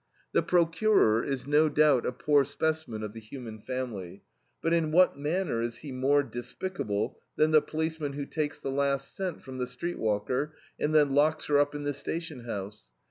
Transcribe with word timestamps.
The 0.31 0.41
procurer 0.41 1.23
is 1.23 1.45
no 1.45 1.69
doubt 1.69 2.07
a 2.07 2.11
poor 2.11 2.43
specimen 2.43 3.03
of 3.03 3.13
the 3.13 3.19
human 3.19 3.59
family, 3.59 4.23
but 4.59 4.73
in 4.73 4.91
what 4.91 5.15
manner 5.15 5.61
is 5.61 5.77
he 5.77 5.91
more 5.91 6.23
despicable 6.23 7.19
than 7.35 7.51
the 7.51 7.61
policeman 7.61 8.13
who 8.13 8.25
takes 8.25 8.59
the 8.59 8.71
last 8.71 9.15
cent 9.15 9.43
from 9.43 9.59
the 9.59 9.67
street 9.67 9.99
walker, 9.99 10.55
and 10.79 10.95
then 10.95 11.13
locks 11.13 11.45
her 11.45 11.59
up 11.59 11.75
in 11.75 11.83
the 11.83 11.93
station 11.93 12.45
house? 12.45 12.87